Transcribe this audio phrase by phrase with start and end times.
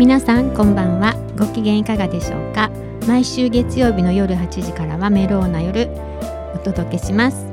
[0.00, 1.14] 皆さんこんばんは。
[1.36, 2.70] ご機嫌いかがでしょうか？
[3.06, 5.90] 毎週月曜日の夜8時からはメローな夜
[6.54, 7.44] お届けします。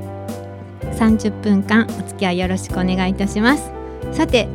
[0.97, 3.69] 30分間お付き合いよろしくお願いいたします。
[4.13, 4.47] さて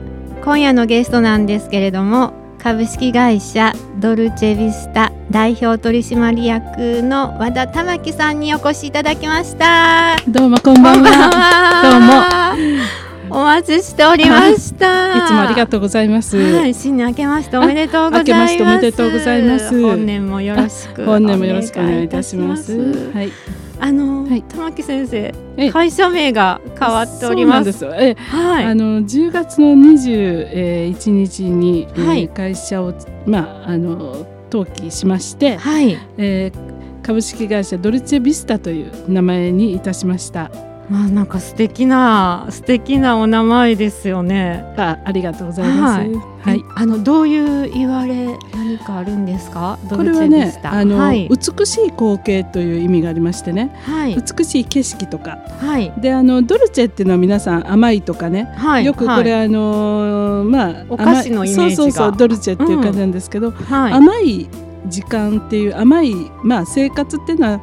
[0.43, 10.17] 今夜のゲストなんですけれども株式会社ドルチェビスタ代表取締役の和田玉樹さんにお越しいただきました。
[10.27, 12.55] どうもこんばんは。
[12.57, 15.17] どうもお待ちしておりました。
[15.25, 16.37] いつもありがとうございます。
[16.37, 18.19] はい、新年明けましておめでとうございます。
[18.21, 19.83] 明けましておめでとうございます。
[19.83, 22.79] 本年もよろしく本年もよろしくお願いいたします。
[23.15, 23.33] はい。
[23.81, 24.43] あの、はい。
[24.43, 25.35] 玉木先生
[25.71, 27.73] 会社名が変わっております。
[27.73, 28.15] そうなんですよ。
[28.15, 32.23] え、はい、あの10月の21日に、はい。
[32.23, 32.93] えー会社を
[33.27, 35.99] まああの登記しまして、はい。
[36.19, 36.73] えー
[37.03, 40.51] 株式会社ドルチェビスタという名前にいたしました。
[40.91, 44.65] まあなんか素敵な素敵なお名前ですよね。
[44.77, 45.99] あ、ありがとうございます。
[46.01, 46.13] はい。
[46.43, 46.65] はい。
[46.75, 49.79] あのどういう言われ何かあるんですか？
[49.89, 51.29] ドこれはねあの、はい。
[51.29, 54.17] 美しい光景という意味がありましてね、はい。
[54.17, 55.93] 美しい景色とか、はい。
[56.01, 58.85] であのドルチェっていうのは皆さん甘いとかね、はい。
[58.85, 61.63] よくこれ、あのまあお菓子のイメージが。
[61.63, 64.49] 甘いそうそうそうドルチェっていう感じなんですけど、はい、甘い
[64.89, 67.61] 時間っていう甘いまあ生活っていうのは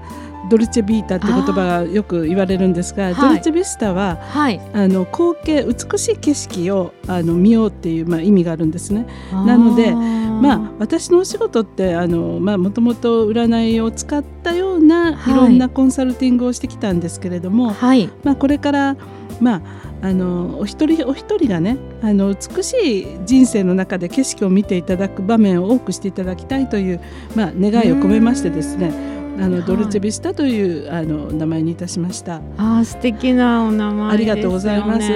[0.50, 3.16] ドルチェビータって言葉がよく言われるんですが、はい。
[3.16, 4.60] ドルチェビスタははい。
[4.74, 9.08] あの光景美しい景色をあの見ようっていうまあ意味があるんですね。
[9.32, 15.34] なのでまあ私のお仕事ってあのまあもともと占いを使ったようなはい。
[15.34, 18.10] いろんなコンサルティングをしてきたんですけれども、はい。
[18.24, 18.98] まあこれから
[19.40, 19.62] まあ
[20.02, 27.02] あのお一人お一人がねあの美しい人生の中で景色を見ていただく場面を多くしていただきたいという、
[27.36, 29.64] まあ、願いを込めましてですねあのはい。
[29.64, 32.38] ドルチェビスタというあの名前にいたしました。
[32.58, 35.10] あー素敵なお名前ありがとうございます。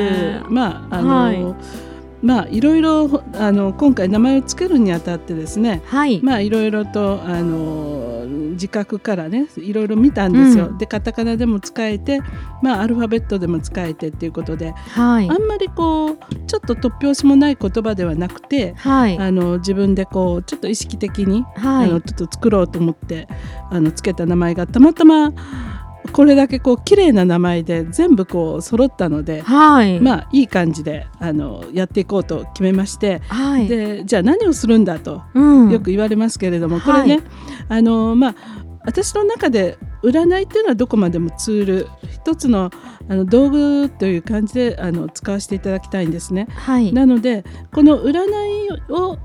[0.49, 1.55] まああの、はい。
[2.21, 5.81] まあいろいろあの今回名前をつけるにあたってですね。
[5.85, 10.67] はい、まあいろいろとあの自覚からねいろいろ見たんですよ。
[10.67, 10.77] うん。
[10.77, 12.21] でカタカナでも使えて、
[12.61, 15.29] まあアルファベットでも使えてっていうことで、はい。
[15.29, 16.17] あんまりこう
[16.47, 19.17] ちょっと突拍子もない言葉ではなくて、はい。
[19.17, 21.89] あの自分でこうちょっと意識的に、はい。
[21.89, 23.27] あのちょっと作ろうと思って
[23.69, 25.31] あのつけた名前がたまたま
[26.11, 29.41] これだけこう綺麗な名前で全部こう揃ったので。
[29.41, 29.99] はい。
[29.99, 33.67] まあいい感じであのやっていこうと決めまして、はい。
[33.67, 35.71] でじゃあ何をするんだとうん。
[35.71, 37.23] よく言われますけれども、これね、はい。
[37.69, 38.35] あのまあ
[38.85, 42.69] 私の中で占いっていうのはどこまでもツール一つの
[43.07, 46.47] あの道具という感じであの使わせていただきたいんですね。
[46.51, 46.91] はい。
[46.91, 47.43] なので
[47.73, 49.17] この占いを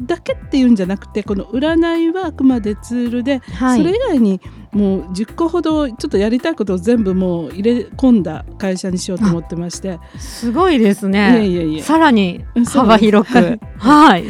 [0.00, 3.78] だけっていうんじゃなくてこの占いはあくまでツールで、はい。
[3.78, 4.40] それ以外に
[4.76, 11.40] もう10個ほどちょっとやりたいことを全部もう入れ込んだ会社にしようと思ってましてすごいですいね。
[11.40, 13.58] えいえいえさらに幅広く。
[13.78, 14.24] はい。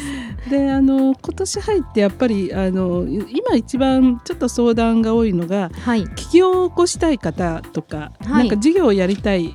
[0.49, 6.07] であの今年入ってやっぱりあの今一番ちょっと相談が多いのがはい。
[6.15, 9.53] 起業を起こしたい方とか、はいなんか事業をやりたい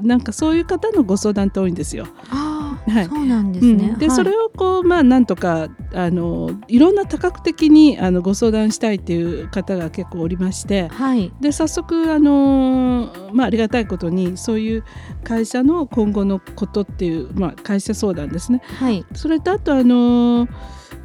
[0.00, 2.06] なんかそういう方のご相談って多いんですよ。
[2.30, 3.72] ああ、はいそうなんですね。
[3.72, 11.32] うんで、はいそれをこうまあなんとかあのいろんな多角的にあのご相談したいっていう方が結構おりましてはい。
[11.40, 14.84] で早速あの、まあ、ありがたいことにそういう
[15.24, 19.04] 会社の今後のことっていう、まあ、会社相談ですねはい。
[19.14, 20.48] それとあとあの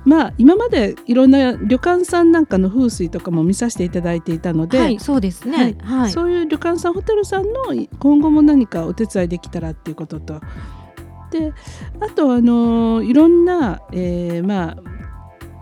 [0.06, 5.76] まあ今までいろんな旅館さんなんかの風水とかも見させていただいていたので、はい、そうですね。
[5.82, 6.12] はい。
[6.12, 10.40] そういう旅館さんホテルさんの今後も何かお手伝いできたらっていうことと
[11.32, 11.54] で
[12.00, 14.78] あとあのいろんな、えーまあ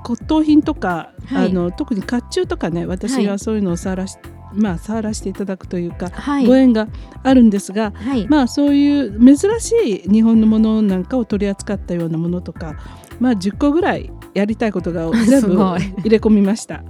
[0.05, 4.19] 骨董品とか、はいあの特に甲冑とかね私はそういうのを触らし、
[4.53, 6.45] まあ触らせていただくというか、はい。
[6.45, 6.87] ご縁が
[7.23, 8.27] あるんですが、はい。
[8.27, 12.75] まあそういう珍しい日本のものなんかを取り扱ったようなものとか
[13.19, 15.79] まあ10個ぐらいやりたいことが 全部入
[16.09, 16.83] れ込みました。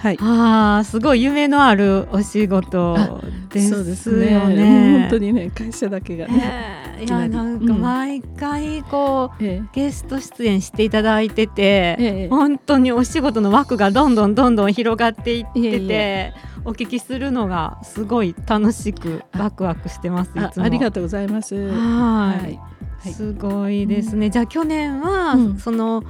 [0.00, 0.18] はい。
[0.20, 3.78] ああ、すごい夢のあるお仕事ですよね。
[3.78, 5.00] そうですね。
[5.02, 6.52] 本当にね会社だけがね。
[6.74, 12.28] えーいやなんか毎回こう、えゲスト出演していただいてて、ええ。
[12.28, 16.32] 本当にお仕事の枠がどんどんどんどん広がっていってていえいえ。
[16.64, 20.64] お聞きするのがすごい楽しくワクワクしてますいあつも。
[20.64, 21.54] ありがとうございます。
[21.54, 22.42] はい。
[22.42, 22.60] はい。
[22.98, 23.12] はい。
[23.12, 25.58] すごいですね、じゃあ去年は、うん。
[25.58, 26.02] その、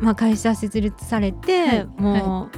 [0.00, 2.50] まあ、会社設立されて、はいも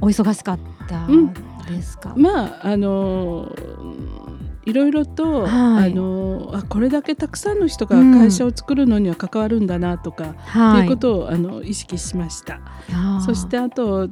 [0.00, 0.58] う、お忙しかっ
[0.88, 1.32] たうん
[1.66, 4.36] ですか、まああのー
[4.66, 5.92] いろいろと、はい。
[5.92, 10.80] あのーあこれだけたくさんの人が会社を作るのには関わるんだなとか、はい。
[10.80, 12.60] っていうことをあの意識しました。
[13.24, 14.08] そしてあと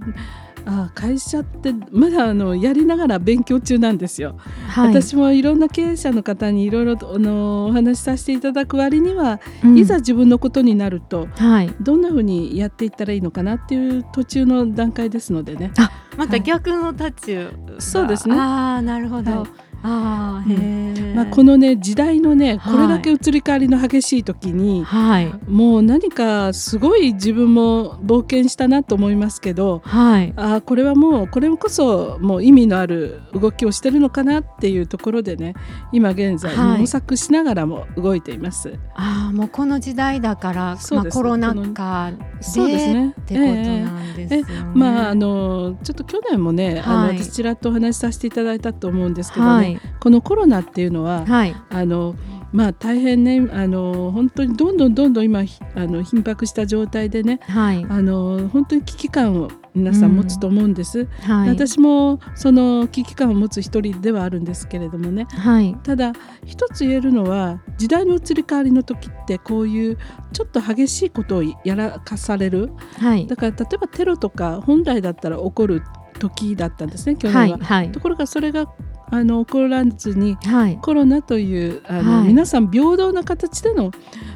[0.67, 4.37] あ会社ってまだあのやりながら勉強中なんですよ。
[4.69, 9.79] はい、私もいろんな経営者の方にいろいろあのお話しさせていただく割には、うん。
[9.79, 15.73] いざ自分のことになるとはい、どんなふうにやっていったらいいのかなっていう途中の段階ですのでね。
[16.17, 18.37] また逆の立場、そうですね。
[18.37, 22.75] ああなるほど、はいああへえ、まあ、このね時代のねはい。
[22.75, 25.33] これだけ移り変わりの激しい時に、はい。
[25.47, 30.33] もう何かすごい自分も冒険したなと思いますけどはい。
[30.37, 35.55] あーこれはもうこれこそもう意味のある動きをしてるのかなっていうところでね
[35.93, 36.81] 今現在はい。
[36.81, 38.79] 模索しながらも動いています。
[38.95, 43.15] ああもうこの時代だから、まあ、コロナ禍でそうですね。
[43.21, 44.65] ってことなんですよね。
[44.75, 47.17] まああのちょっと去年もね、あはい。
[47.17, 51.55] の私ちらっとお話しさせていただいたと思うんですけどね、はいこのコロナっていうのは、はい。
[51.71, 52.15] あの
[52.53, 57.85] まあ大変ねあの本当にどんどんどんどん今ひあの緊迫した状態でねはい。
[57.89, 61.49] あの本当に危機感を皆さん持つと思うんです、はい。
[61.49, 65.27] 私もその危機感を持つ一人ではあるんですけれどもね。
[65.31, 65.75] はい。
[65.83, 66.13] ただ
[66.45, 69.99] 一つ言えるのは時代の移り変わりの時ってこういう
[70.33, 72.71] ちょっと激しいことをやらかされる。
[73.01, 73.27] はい。
[73.27, 75.83] だから例えばテロとか本来だったら起こる
[76.21, 77.35] 時だったんですね去は。
[77.35, 77.59] 年は。
[77.59, 77.91] いはい。
[77.91, 78.67] ところがそれが
[79.11, 80.79] あの起こらずにはい。
[80.81, 82.29] コロナというあの、はい。
[82.29, 83.91] 皆さん平等な形での、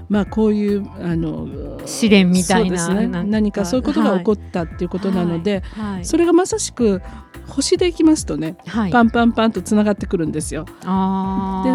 [0.09, 3.07] まあ、こういうあの試練みたいなね。
[3.25, 6.05] 何かそういうことが起こったっていうことなので、はい。
[6.05, 7.03] それがまさしく
[7.49, 8.93] 星でいきますとねはい。
[8.93, 10.65] パンパンパンとつながってくるんですよ。
[10.65, 10.73] で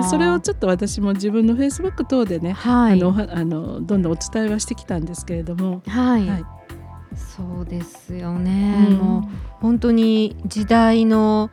[0.04, 2.94] それをちょっと私も自分のフェイスブック等でね、はい。
[2.94, 6.45] あのはあのどんどんお伝えはしてきたんですけれども、はい、はい。
[7.16, 8.98] そうですよね、うん。
[8.98, 9.22] もう
[9.62, 11.50] 本当に時代の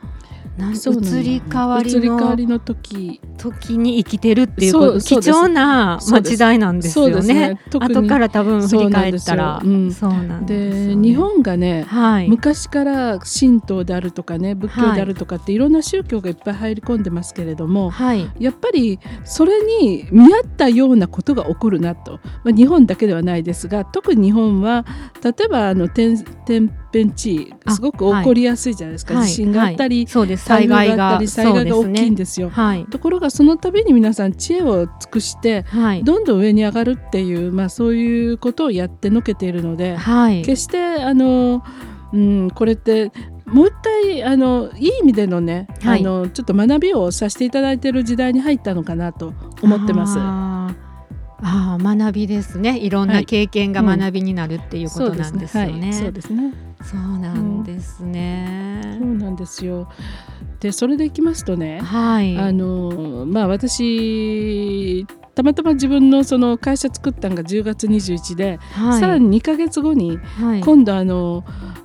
[0.57, 3.21] 移り変わり移り変わのりの時。
[3.37, 7.59] 時に生きてるっていう貴重な、時代なんですよそうですね。
[7.71, 9.61] 後から多分振り返ったら。
[9.91, 12.29] そうなんで日本がねはい。
[12.29, 15.57] 昔から神道であるとかね仏教であるとかってい。
[15.57, 18.29] ろんな宗教がいっぱい入り込んでますけれども、はい。
[18.39, 24.85] やっぱりそれに見合ったようなことが起こるなと、まあ、日本だけではないですが特に日本は
[25.23, 29.27] 例えばあの天天変地異あすごく起こりやすいじゃないですか、はい。
[29.27, 32.49] 地震があったり、はいです災災害が災害が大きいんですよ。
[32.49, 32.85] はい。
[32.85, 36.03] ところがその度に皆さん知恵を尽くしてはい。
[36.03, 40.41] どんどん上に上がるっていう、まあ、そういうことをやってのけているのではい。
[40.43, 41.63] 決してあの、
[42.13, 43.11] うん、これって
[43.45, 45.99] もう一回あのいい意味でのね、はい。
[45.99, 50.17] あのちょっと学びをさせていただいている時代に入ったのかなと思ってます。
[51.41, 55.93] あーあー学びですねいろんな経験がはい学びになるっていうことなんですよね。
[55.93, 56.53] そうですね。
[56.83, 58.97] そうなんですね。
[58.99, 59.87] そうなんですよ。
[60.59, 62.37] でそれでいきますとね、はい。
[62.37, 65.05] あのまあ私
[65.41, 71.43] たまたま自分のその会社作ったのが10月21で、はい、さらに2ヶ月後にはい、今度あの、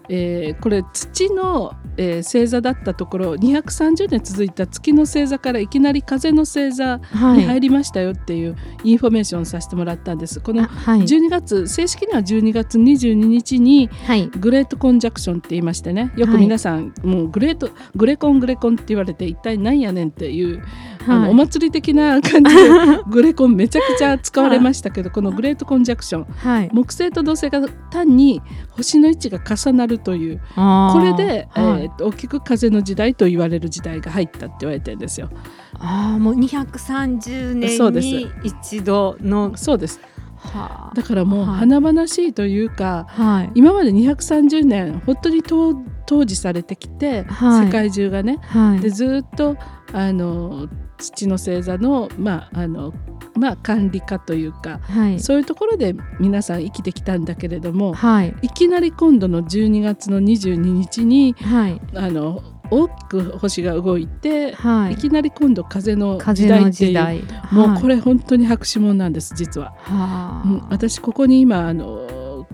[0.09, 10.41] えーこれ土の、えー星座だったところ230年続いた月の星座からいきなり風の星座はい、に入りましたよっていうインフォメーションをさせてもらったんです。
[10.41, 16.13] こあのはい、12月正式には12月22日にはい、グレートコンジャンクションって言いましてね。
[16.17, 16.41] よくはい。
[16.41, 20.63] 皆さん、もうグレートグレコングレコンって言われて一体何やねんっていう、
[21.07, 21.21] あはい。
[21.27, 22.63] のお祭り的な感じで
[23.11, 26.25] グレコンめちゃくちゃ使われましたけど、このグレートコンジャンクション。
[26.37, 27.61] はい、木星と土星が
[27.91, 31.83] 単に星の位置が重なるというこれで、はい。
[31.85, 35.29] えーと大きく風の時代と言われる時代が入ったって言われてるんですよ。
[35.79, 38.09] あーもう230そうです。
[38.11, 39.99] 年に一度のそうです。
[40.01, 40.16] はあ
[40.95, 41.59] だからもうはい。
[41.59, 45.75] 華々しいというか、はい、今まで230年本当に当
[46.07, 47.67] 当時されてきて、はい。
[47.67, 48.39] 世界中がね。
[48.43, 49.57] はい、でずっと
[49.93, 52.93] あの土の星座の,、まああの
[53.37, 64.95] まあ、管理家というか、はい、そういうところで皆さん生きてきたんだけれどもはい、いきなり今度の12月の22日にはい、あの大きく星が動いて、はい。
[64.95, 66.61] い、きなり今度風の時代。
[66.61, 69.75] っていう時代、もうこれ、れ本当に白紙もんなんです実は。
[69.79, 70.49] はあ。
[70.49, 72.47] うん、私ここに今あの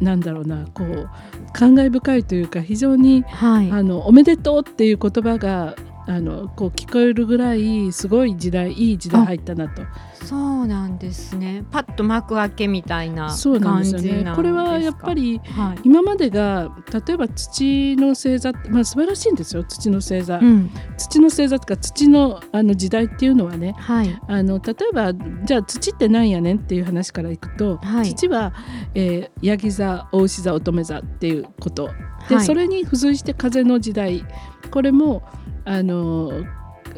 [0.00, 1.08] なんだろうなこう
[1.52, 5.74] 感慨深いというか非常にはい、あのおめでとうっていう言葉が
[6.08, 9.82] あのこう聞こえるぐらいすごい時代いい時代入ったなと。
[10.24, 11.64] そうなんですね。
[11.70, 14.00] パッと幕開けみたいな感じなんですか？
[14.00, 14.32] ね。
[14.34, 16.74] これはやっぱ、りはい、今までが
[17.06, 19.64] 例えば土の星座まあ素晴らしいんですよ。
[19.64, 23.74] 土の星座、うん、土の星座とか土のあの時代っていうのはね。
[23.76, 28.14] はい、あの例えばじゃあ土ってなんやねんっていう話からいくと、はい。
[28.14, 28.54] 土は、
[28.94, 31.90] えー、ヤギ座お牛座乙女座っていうこと。
[32.30, 32.44] で、はい。
[32.46, 34.24] それに付随して風の時代。
[34.70, 35.22] これも
[35.70, 36.30] あの、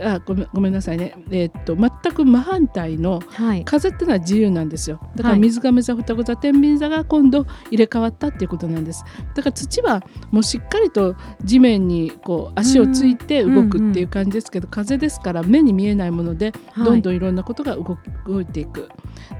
[0.02, 3.64] あごめんごめんなさいね、えーっと全く真反対のはい。
[3.64, 5.00] 風ってのは自由なんですよ。
[5.16, 5.40] だからはい。
[5.40, 9.04] 水亀座双子座天秤座が今度入れ替わったっていうことなんです。
[9.34, 17.88] だから土はもうしっかりと地面にこう足をついて動くっていう感じですけど、風ですから目に見えないものでどんどんいろんなことが動き
[18.26, 18.88] 動いていく。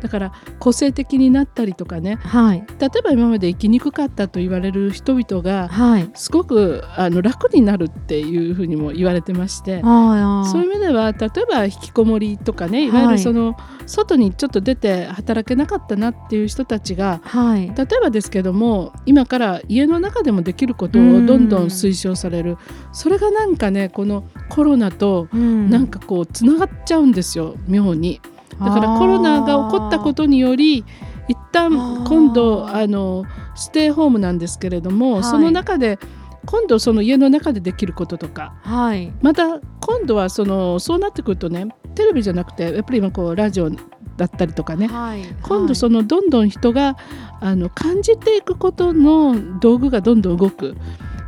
[0.02, 2.16] だから個性的になったりとかね。
[2.16, 2.64] はい。
[2.78, 6.10] 例えば今まで生きにくかったと言われる人々がはい。
[6.14, 9.80] すごくあの楽になるっていうふうにも言われてまして。
[9.84, 12.90] あそういう意味では例えば引きこもりとかねい。
[12.90, 17.68] わゆはいるその、外にちょっと出て働けなかったなっていう人たちがはい。
[17.68, 22.56] 例えばですけども今から家の中でもできることをどんどん推奨される。
[22.92, 25.70] それがなんかねこのコロナとうん。
[25.70, 28.20] なんかこうつながっちゃうんですよ妙に。
[28.58, 30.84] だからコロナが起こったことにより
[31.28, 35.24] 一旦今度あのステイホームなんですけれども、はい。
[35.24, 35.98] その中で
[36.46, 39.12] 今度その家の中でできることとかはい。
[39.22, 43.70] また今度はそのそうなってくるとねテレビじゃなくてやっぱり今こうラジオ
[44.16, 45.24] だったりとかねはい。
[45.42, 46.96] 今度そのどんどん人が
[47.40, 50.76] あの感じていくことの道具がどんどん動く。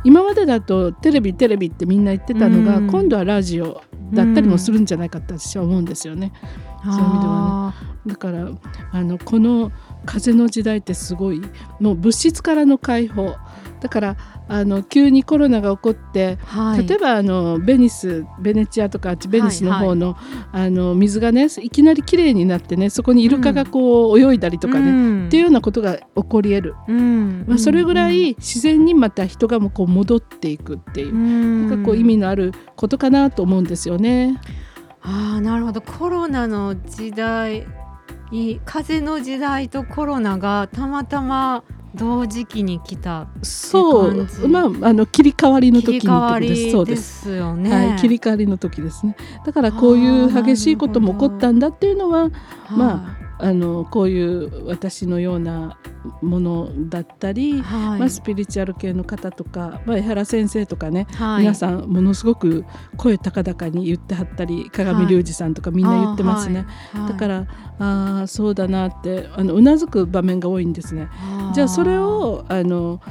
[0.05, 2.87] 今までだとテレビテレビってみんな言ってたのがうん。
[2.87, 3.81] 今度はラジオ
[4.13, 6.31] だったりもするんじゃないかって私は思うんですよね。
[6.83, 7.73] そういう意味では
[8.05, 8.49] だから
[8.91, 9.71] あのこの
[10.05, 11.41] 風の時代ってすごい。
[11.79, 13.35] もう物質からの解放。
[13.83, 14.17] だから
[14.47, 16.87] あの急にコロナが起こってはい。
[16.87, 20.15] 例えばあのベニスベネチアとかあっちベニスの方の,、
[20.53, 27.45] あの水がねいきなり綺麗になってねそこにイルカがこう泳いだりとかね、ねっていうようなことが起こり得る、うん。
[27.45, 31.67] まあ、それぐらい自然にまた人がもうこう戻っていくっていう、うん。
[31.69, 34.39] なんかこう意味のあることかなと思うんですよね。
[35.01, 35.81] ああなるほど。
[35.81, 37.65] コロナの時代
[38.65, 41.63] 風の時代とコロナがたまたま
[41.95, 46.71] 同時期に来たそうまああの切り替わりの時に。
[46.71, 46.95] そうで。
[46.95, 47.89] すよね。
[47.89, 49.15] はい、切り替わりの時ですね。
[49.45, 52.29] だからこういう激しいことも起こったんだっていうのは
[52.71, 55.77] まあのこういう私のような
[56.21, 57.99] ものだったり、あ、はい。
[57.99, 62.63] まあ、スピリチュアル系の方とか、まあ、江原先生とかね、はい、皆さんものすごく
[62.97, 67.09] 声高々に言ってはったり鏡隆二さんとかみんな言ってますね、はい。
[67.09, 67.47] だから
[67.79, 71.09] ああそうだなってあのうなずく場面が多いんですね。
[71.53, 73.01] じゃあそれをあの、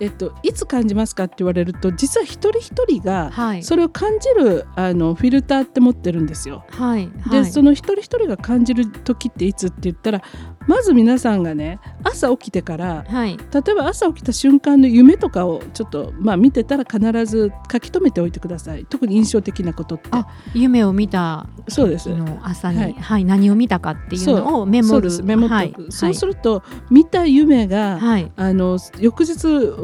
[0.00, 6.64] えっと、いつ感じますかって言われると実は一人一人がはいそれを感じるあのフィルターって持ってるんですよ。
[6.70, 10.22] はいで、はいその一人一人が感じる時っていつって言ったら
[10.68, 13.36] まず皆さんがね朝起きてからはい。
[13.36, 18.84] 例えば朝起きた瞬間の夢とかをちょっとまあ見てたら必ず書き留めておいてください。
[18.84, 20.08] 特に印象的なことって。
[20.12, 22.10] あ夢を見たそうです。
[22.42, 25.10] 朝に、ははいい何を見たかっていうのをメモる。
[25.10, 25.74] そうメモってはい。
[25.88, 28.30] そうすると見た夢が、はい。
[28.36, 29.34] あの翌日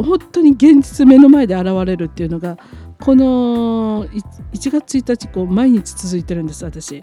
[0.03, 2.59] 本当に現実目の前で現れるっていうのが
[3.01, 4.19] このい
[4.57, 7.01] 1月1日こう毎日続いてるんです私、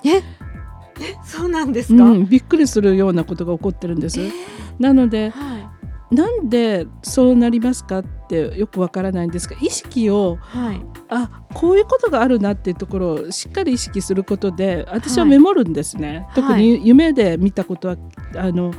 [1.24, 4.32] そうなんですか、うん、びっくりするようなことが起こってるんです、えー。
[4.80, 5.72] なのでは
[6.12, 10.82] なんでそうなりますかってよくわからないんですが意識をいはい。
[11.10, 15.32] あこういうことがあるなっていうところをしっかり意識することで私ははい。
[15.32, 16.36] メモるんですね、はい。
[16.36, 17.96] 特に夢で見たことは
[18.36, 18.74] あの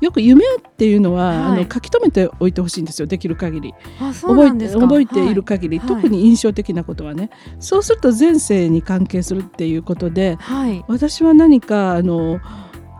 [0.00, 1.36] よく夢っていうのは、はい。
[1.36, 3.74] あの書き留めておいてほしいんですよできる限り。
[3.98, 5.88] 覚えて覚えている限り、はい。
[5.88, 7.30] 特に印象的なことはね。
[7.58, 12.40] そうすると前世に関係するっていうことではい、はい私は何かあの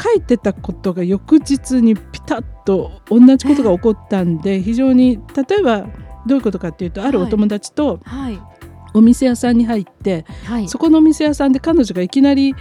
[0.00, 5.87] 書いてたことが翌日にピタッと同じことが起こったんで非常に例えば
[6.26, 8.38] どういうことかっていうとあるお友達とはい。
[8.95, 10.69] お店屋さんに入って、はい。
[10.69, 12.55] そこのお店屋さんで彼女がいきなり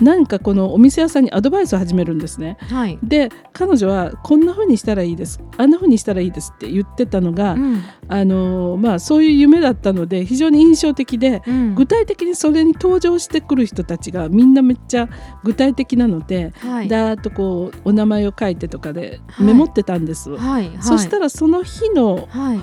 [0.00, 2.56] 何かこのお店屋さんにアドバイスを始めるんですね。
[2.60, 2.98] はい。
[3.02, 5.40] で彼女はこんな風にしたらいいです。
[5.56, 7.82] あんな風にしたらいいですって言ってたのが、うん。
[8.08, 11.74] あのまあそういう夢だったので非常に印象的でうん。
[11.74, 15.08] 具体的にそれに登場してくる人たちがみんなめっちゃ
[15.44, 16.88] 具体的なので、はい。
[16.88, 19.46] だーっとこうお名前を書いてとかではい。
[19.46, 20.36] メモってたんです。
[20.36, 20.70] はい。
[20.80, 22.60] そしたららその日のはい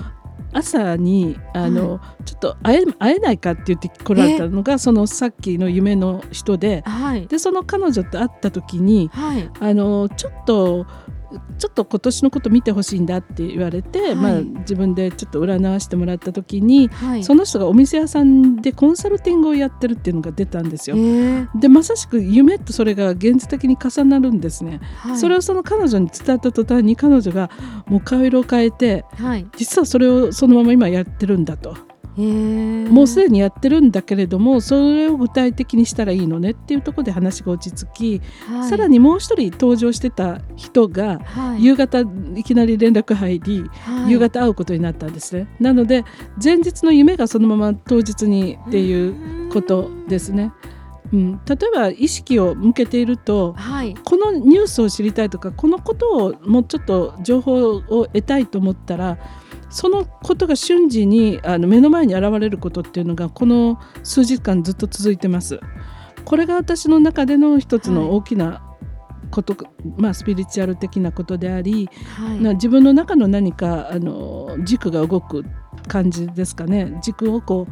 [0.52, 7.26] 朝にあの、ちょっと会え会えないかって言って来られたのがそのさっきの夢の人ではい。
[7.26, 9.50] でその彼女と会った時にはい。
[9.60, 10.86] あのちょっと
[11.58, 20.96] ちょっと今年のこと見てほしいんだって言われて、はいまあ、自分でちょっと占わしてもらった時に、はいその人がお店屋さんでコンサルティングをやってるっていうのが出たんですよ。
[20.96, 24.80] えーでまさしく夢とそれが現実的に重なるんですね。
[24.96, 27.50] はいそれをその彼女に伝えた途端に彼女が
[27.86, 31.87] もう顔色を変えてはい実はそれをそのまま今やってるんだと。
[32.18, 32.90] えー。
[32.90, 38.68] もうすでにやってるんだけれどもそれを具体的にしたらいいのねっていうところで話が落ち着き、はい。
[38.68, 41.64] さらにもう一人登場してた人がはい。
[41.64, 44.12] 夕方いきなり連絡入り、はい。
[44.12, 45.48] 夕方会うことになったんですね。
[45.60, 46.04] なので
[46.42, 50.52] 前日の夢がそのまま当日にっていうことですね。
[51.10, 53.94] うん、例えば意識を向けているとはい。
[54.04, 59.18] このニュースを知りたいとかこのことをもうちょっと情報を得たいと思ったら
[59.70, 65.60] そのことが瞬時にあの目の前に現れることっていうのがこの数日間ずっと続いてます。
[66.24, 68.62] これが私の中での一つの大きな
[69.30, 69.56] こと、
[69.96, 72.40] まあ、スピリチュアル的なことであり、はい。
[72.40, 75.44] な自分の中の何かあの軸が動く
[75.86, 76.98] 感じですかね。
[77.02, 77.66] 軸をこ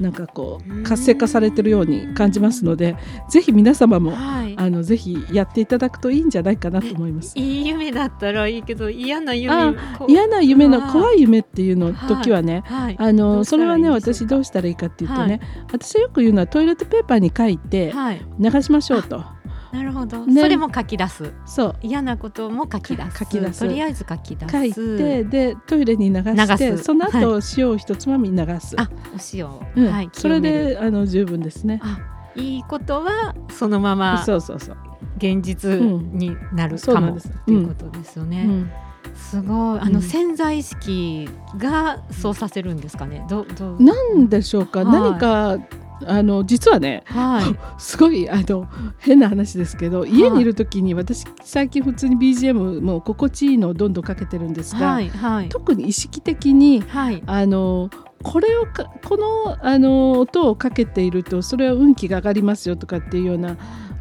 [0.00, 2.96] うなんかこう活性化されてるように感じますので
[3.30, 4.54] ぜひ皆様もはい。
[4.58, 7.38] あのぜひやっていただくといいんじゃないかなと思います。
[7.38, 9.74] いい夢だったらいいけど嫌な夢
[10.08, 11.94] 嫌な夢のはい怖い夢っていうのはい。
[12.08, 12.96] 時はね、はい。
[12.98, 15.40] あのそれはね私どうししたらいいかっていうとね、
[15.72, 18.24] 私よく言うのはトイレットペーパーに書いてはい。
[18.38, 19.35] 流しましょうと。
[19.72, 20.40] なるほど、ね。
[20.40, 21.32] それも書き出す。
[21.44, 21.76] そう。
[21.82, 23.18] 嫌なことも書き出す。
[23.18, 23.60] 書き出す。
[23.60, 24.52] とりあえず書き出す。
[24.52, 28.76] 書いてでトイレに流してその後、塩を一つまみ流す。
[28.78, 29.92] あお塩、うん。
[29.92, 31.80] はいそれであの十分ですね。
[31.82, 31.98] あ
[32.36, 34.76] いいことはそのままそうそうそう。
[35.18, 37.28] 現実になるかも、そうなんです。
[37.28, 38.44] っていうことですよね。
[38.46, 38.70] うん。
[39.14, 39.80] すごい。
[39.80, 39.92] あうん。
[39.92, 43.24] の潜在意識がそうさせるんですかね。
[43.28, 43.82] どどう？
[43.82, 44.92] なんでしょうか、はい。
[44.92, 45.58] 何か
[46.04, 47.80] あの実はねはい。
[47.80, 55.48] すごいあの変な話ですけど家にいる時に私最近普通に BGM も心地いいのをどんどんかけてるんですが、はいはい。
[55.48, 57.22] 特に意識的にはい。
[57.26, 57.90] あの
[58.22, 63.56] これをかこのあの音をかけているとそれは運気が上がりますよとかっていうような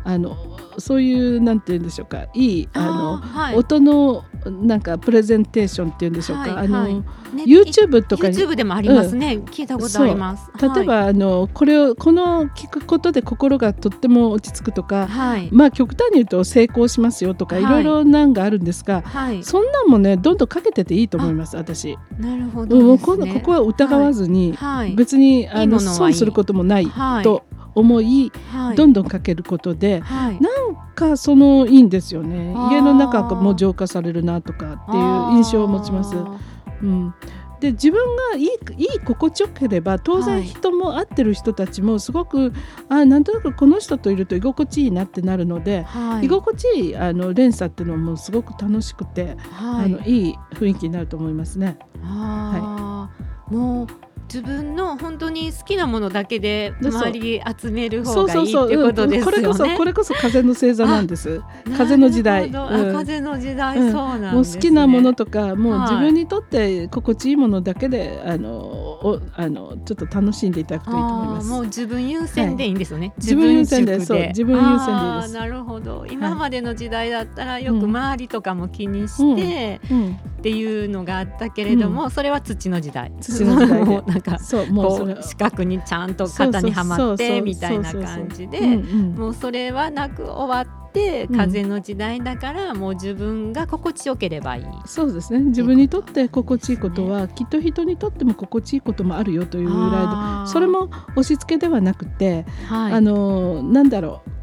[0.08, 0.38] あの
[0.78, 2.28] そういうなんて言うんでしょうか。
[2.36, 3.56] いいあのーはい。
[3.56, 6.94] 音のなんかプレゼンテーションっていうんでしょうか、はいあの、はい。
[6.94, 7.04] ね
[7.48, 8.38] YouTube とかに。
[8.38, 10.52] YouTube でもありますね、聞いたことあります。
[10.62, 15.50] 例えば、あのこれをこの聞くことで心がとっても落ち着くとか、はい。
[15.52, 17.64] まあ極端に言うと成功しますよとか、はい。
[17.64, 19.44] い、ろいろなんがあるんですが、はい。
[19.44, 21.98] そんなんもねどんどんかけてていいと思います私。
[22.20, 23.00] なるほどね。
[23.00, 24.94] このここは疑わずに、はい。
[24.94, 27.24] 別にあの損することもないはい。
[27.24, 27.44] と
[27.76, 28.76] 思い、はい。
[28.76, 30.40] どんどんかけることで、はい。
[30.42, 32.54] なんかそのいいんですよね。
[32.72, 36.16] 家の中がもう浄化されるなとかっていう印象を持ちます。
[36.16, 36.40] あ
[36.82, 37.14] うん、
[37.60, 38.00] で自分
[38.32, 40.44] がいいいい心地よければ当然はい。
[40.44, 42.54] 人も会ってる人たちもすごく、
[42.90, 46.26] あなんとなくこの人といると居心地いいなってなるので、ーはい。
[46.26, 51.78] 居心地いいあの連鎖っていうのもすごく楽しくて、はいい、あのいい雰囲気になると思いますね。
[52.04, 53.54] あー。
[53.54, 53.88] もう
[54.28, 59.78] 自分の本当に好きなものだけで周り集める方がいいそうそう、ってことですこれこそよね。
[59.78, 61.42] これこそ風の星座なんです。
[61.78, 62.52] 風の時代。
[62.52, 63.92] 風の時代、うん。
[63.92, 64.32] そうなんです、ね。
[64.32, 71.50] もう好きなものとかもうはい自分にとって心地いいものだけで、あのおあのちょっと楽しんでいただくといいと思います。
[71.50, 73.14] もう自分優先でいいんですよね。
[73.18, 75.38] 自分優先で軸そう自分優先でいいです。
[75.38, 76.06] あーなるほど。
[76.10, 83.12] 今までの時代だったらよく周りとかも気にしてうん、っていうのがあったけれども、それは土の時代。
[83.20, 83.86] 土の時代で。
[83.90, 88.60] もうなんかそうもう四角にちゃんと型にはまってみたいな感じで。
[88.60, 91.36] うんうんもうそれはなく終わってうん。
[91.36, 94.64] 風の時代だからもう自分が心地よければいい。
[94.86, 95.40] そうですね。
[95.40, 102.94] 自分にとって心地いいことは、きっと人にとっても心地いいこともあるよというぐらいでそれも押し付けではなくて、はい。
[102.94, 104.35] あのなんだろう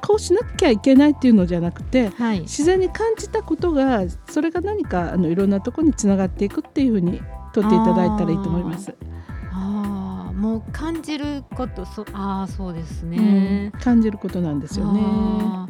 [0.00, 7.20] こうしなきゃいけないっていうのじゃなくてはい自然に感じたことがそれが何かあのいろんなところにつながっていくっていうふうに
[7.52, 8.94] 取っていただいたらいいと思います。
[9.52, 13.72] ああもう感じることそああそうですうんね。
[13.80, 15.00] 感じることなんですよね。
[15.02, 15.68] あ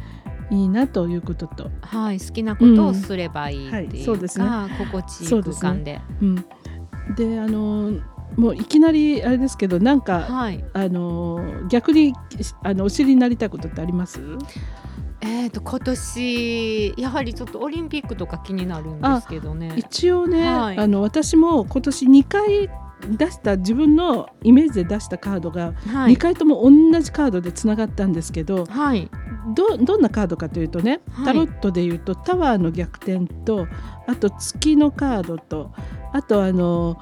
[0.51, 6.01] いいなということと、ーはい好きなことをすればいいってはいいうそうですねか、心地いいそうですね空間で。
[6.23, 6.35] うん、
[7.17, 7.93] であの
[8.37, 10.65] もういきなりあれですけどなんかはい。
[10.73, 12.13] あの逆に
[12.63, 14.21] あのお知りになりたいことってあります？
[15.21, 19.73] えっ、と今年やはりちょっとオリンピックとか気になるんですけどね。
[19.77, 22.71] 一応ね、はいあの私も今年2回
[23.19, 26.17] 出した自分のイメージで出したカードが2はい。
[26.17, 29.11] 回とも同じカードでつながったんですけど、はい。
[29.55, 33.67] どどんなカードかというとね、はいタロットでいうとタワーの逆転と
[34.07, 35.71] あと月のカードと
[36.13, 36.99] あとあの、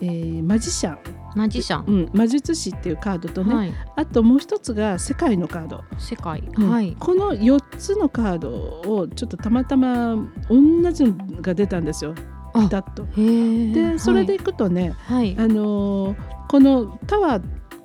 [0.00, 0.98] えーマジシャン、
[1.36, 1.84] マジシャン。
[1.86, 3.74] うん、魔術師っていうカードとね、はい。
[3.96, 6.42] あともう一つが世界のカード、世界。
[6.56, 6.96] うんはい。
[6.98, 10.16] この4つのカードをちょっとたまたま
[10.48, 12.14] 同じのが出たんですよ
[12.52, 13.06] あピタッと。
[13.14, 15.36] でそれでいくとね、はい。
[15.38, 17.42] あのーこのタワーっ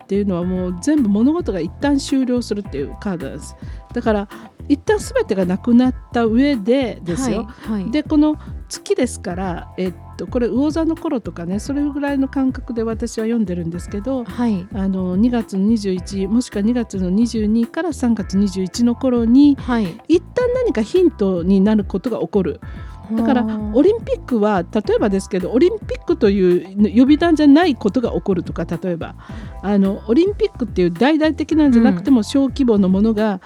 [0.08, 3.56] ていうのはもう全部物事が一旦終了するっていうカードなんです
[3.94, 4.28] だから
[4.68, 7.82] 一旦全てがなくなった上でですよ、はい。
[7.84, 8.38] はい、でこの
[8.70, 14.68] 月ですから、えっと、これ魚座の頃とかねそれぐらいの感覚で私は読んでるんですけどはい。
[14.74, 19.98] あの2月の21もしくは2月の22から3月21の頃にはい。
[20.08, 22.62] 一旦何かヒントになることが起こる
[23.12, 23.44] だから
[23.74, 29.16] オリンピックは例えばですけどオリンピックという呼び名じゃないことが起こるとか例えば。
[29.62, 33.42] あのオリンピックっていう大々的なんじゃなくても小規模のものが、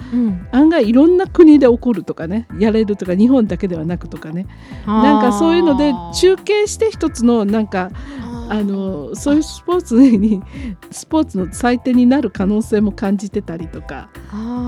[0.52, 4.46] 案外いろんな国で起こるとかねやれるとか日本だけではなくとかね。
[4.86, 7.90] なんかそういうので中継して一つのなんか
[8.50, 10.42] あのそういうスポーツに
[10.92, 14.10] スポーツの祭典になる可能性も感じてたりとか、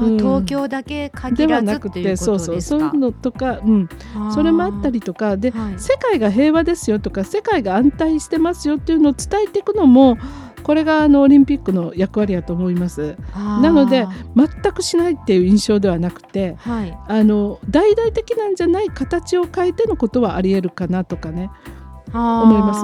[0.03, 3.89] うん、東京だけ限らずっていうそうそうそういうのとか、うん、
[4.33, 5.37] それもあったりとか。
[5.37, 10.17] で、はい、世界が平和ですよとか世界が安泰してますよっていうのを伝えていくのも
[10.63, 13.15] これがあのオリンピックの役割だと思います。
[13.35, 21.51] なので全くしないっていう印象ではなくて、はい、あの大々的なんじゃない形を変えてのことはありえるかなとかね。
[22.13, 22.81] 思います。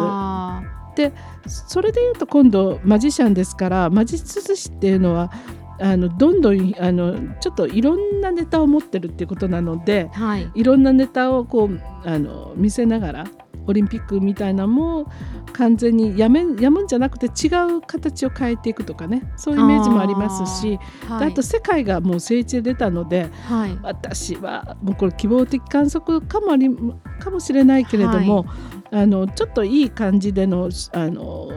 [0.95, 1.13] で
[1.47, 5.31] それでいうと今度マジシャンですから魔術師っていうのは
[5.79, 13.25] あのどんどんあのちょっといろんなネタを持ってるっていうことなので、はい、いろんなネタをこうあの見せながら
[13.67, 15.11] オリンピックみたいなのも
[15.53, 26.69] 完全にやめやむんじゃなくて違う形を変えていくとかねそういうイメージもありますしあはい、あと世界がもう聖地で出たので、はい、私はもうこれ希望的観測かもあり
[27.19, 28.45] かもしれないけれども、
[28.91, 31.49] あのちょっといい感じでのあの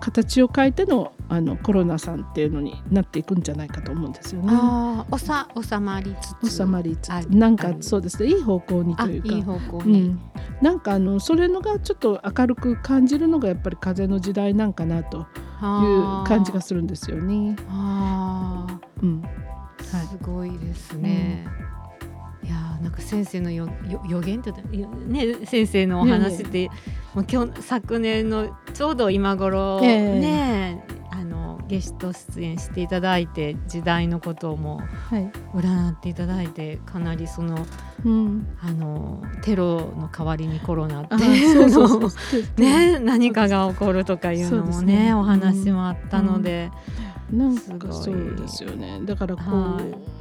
[0.00, 4.48] 形を変えてのあのコロナさんっていうのになっていくんじゃないかと思うんですよね。
[4.52, 6.56] あおさ収まりつつ。
[6.58, 7.10] 収まりつつ。
[7.30, 9.28] なんかそうですねいい方向にというか。
[9.28, 9.42] いい。
[9.42, 10.20] 方向に、うん、
[10.60, 15.24] なんかあのそれのがちょっと明るく感じるのがやっぱり風の時代なんかなという
[16.24, 17.56] 感じがするんですよね。
[17.68, 18.66] あ
[19.02, 21.46] うん、はい、すごいですね。
[21.70, 21.85] うん
[22.46, 23.68] いやなんか先生のよ
[24.08, 26.70] 予言ってね先生のお話って、ね、
[27.12, 30.92] もう今日昨年のちょうど今頃ね、え。
[31.10, 34.80] ー、あのゲスト出演していただいて時代のことも
[35.54, 37.66] 占っていただいて、かなりその、
[38.04, 41.16] うん、あのテロの代わりにコロナって
[42.62, 46.70] ね何かが起こるとかいうのもね、ね、お話もあったので、
[47.32, 49.00] うん、なんかそうですよね。
[49.02, 50.16] だからこう、はい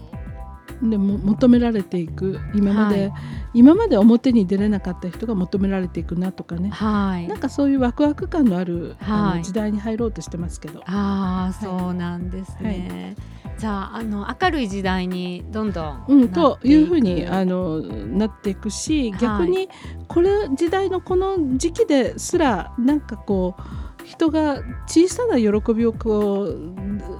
[0.81, 2.39] でも求められていく。
[2.53, 3.21] 今まで、はい、
[3.53, 10.81] 今まで表に出れなかった人が求められていくなとかね、はい、なんかそういうワクワク感のある、はい、あの時代に入ろうとしてますけど。
[10.85, 13.15] ああ、そうなんですね、
[13.57, 19.69] じゃああの明るい時代にどんどんうん、というふうにあのなっていくし逆に
[20.07, 26.75] これ時代のこの時期ですらなんかこう人が小さな喜びをこう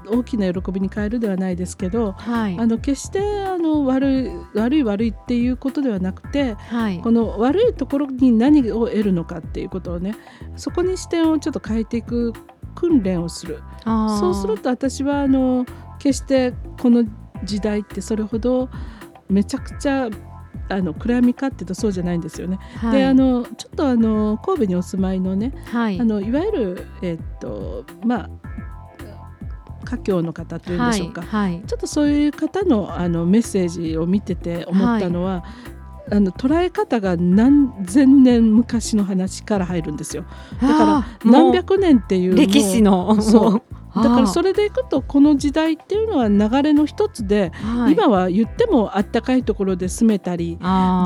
[0.08, 10.16] 大きな喜びに変えるではないですけど、はい、あの決してあの悪い悪い悪いっていうことではなくて、はい、この悪いところに何を得るのかっていうことをね
[10.56, 12.34] そこに視点をちょっと変えていく
[12.76, 13.62] 訓練をする。
[13.84, 15.66] そうすると私はあの
[16.00, 17.04] 決してこの
[17.44, 18.70] 時代ってそれほど
[19.30, 20.10] めちゃくちゃ
[20.70, 22.60] あの暗闇かっていうとそうじゃないんですよね。
[22.78, 28.30] はい、であのちょっとあの神戸にお住まいのね、はい、あのいわゆる、えー、っとまあ
[29.86, 35.44] 華僑の方というんでしょうか、はいはい、ちょっとそういう方のあのメッセージを見てて思ったのは、は
[36.12, 40.26] い、あの捉え方が何千年昔の話から入るんですよ。
[40.62, 40.86] だか
[41.24, 43.64] ら何百年っていう歴史のそう
[43.96, 50.58] だからそれでいくとこの時代っていうのは流れの一つで、はい、今は言ってもあったかいところで住めたり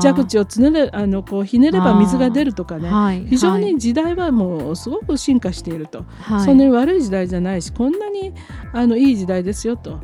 [0.02, 8.34] 蛇口をつねれあのこうひねれば水が出るとかね、はい、非常に時代はもうすごく進化していると、はい、そんなに悪い時代じゃないしこんなに
[8.72, 10.00] あのいい時代ですよと、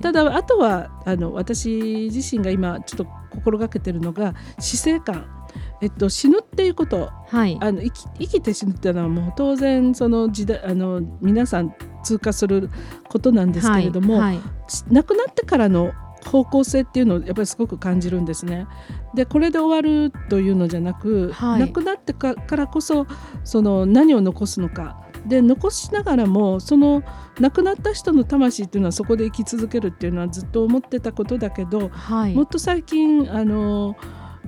[0.00, 5.43] ただあとはあの私自身が今ちょっと心がけてるのが死生観
[5.84, 12.70] えっと、死ぬっていうこと、はい、あの生き生きて死ぬっていうのはもう当然その時代あの皆さん通過する
[13.10, 14.42] ことなんですけれども、はいはい、
[14.90, 15.92] 亡くなってからの
[16.24, 18.66] 方向性っていうのをやっぱりすごく感じるんですね。
[19.14, 23.06] でこれで終わるというのじゃなく、はい、亡くなってからこそ
[23.44, 25.02] その何を残すのか。
[25.26, 27.02] で残しながらもその
[27.40, 33.96] 亡くなった人の魂っていうのはそこで生き続けるっていうのはずっと思ってたことだけど、はい、もっと最近あの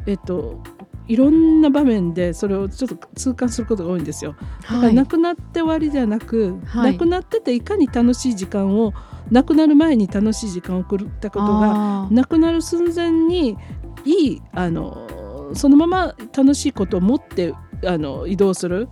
[0.07, 0.63] えっと
[1.09, 4.35] いろんな場面でそれをちょっと痛感することが多いんですよ。
[4.63, 8.93] だから亡くなって終わりじゃなく、はい、亡くなってていかに楽しい時間を
[9.31, 13.57] 亡くなる前に楽しい時間を送ったことが亡くなる寸前に
[14.05, 18.89] いいあのそのまま楽しいことを持ってあの移動する。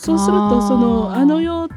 [0.00, 1.68] そうするとそのあの世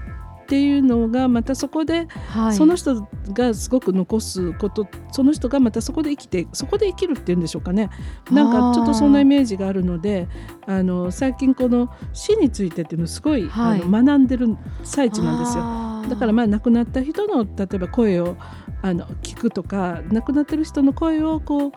[0.52, 7.90] っていうのがまたそこで、はい、その人がすごく残すことその人がまたそこで生きてそこで生きるっていうんでしょうかね。
[8.30, 10.28] なんかちょっとそんなイメージがあるので
[10.68, 16.10] あの最近この死についてっていうのをすごい、はい、あの学んでる最中なんですよ。
[16.10, 18.36] だからまあ亡くなった人の例えば声を
[18.82, 21.72] あの聞くとか亡くなってる人の声をこう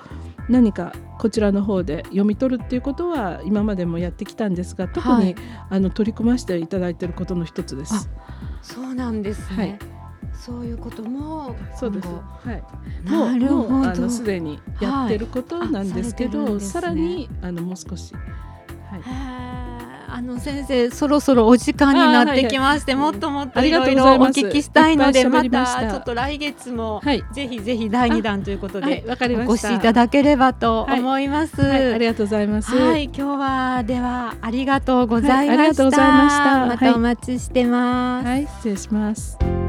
[0.48, 5.36] 何かこちらの方で読み取るっていうことは今までもやってきたんですが特に、はい。
[5.70, 8.10] あの取り組ませていただいていることの一つです。
[8.64, 9.56] そうなんですね。
[9.56, 9.78] はい
[10.34, 12.08] そういうこともそうです。
[12.08, 13.08] はい。
[13.08, 18.12] なるほどすでにやってることなんですけど、はいねさらにあのもう少し。
[18.90, 18.98] は
[19.70, 19.73] い。
[20.16, 27.24] あの先生そろそろお時間になってきまして、あーはいもっともっといろいうろお聞きしたいのでまたたちょっと来月も、はい。
[27.32, 29.02] ぜひぜひ第二弾ということはい。
[29.02, 29.56] で、わかりまお。
[29.56, 31.60] 越しいただければと思います。
[31.60, 31.94] はい。
[31.94, 32.76] ありがとうございます。
[32.76, 35.34] はい、今日はではありがとうございました。
[35.34, 38.26] はいありがとうございましたまたお待ちしてます。
[38.28, 38.46] はい。
[38.46, 39.63] 失礼します。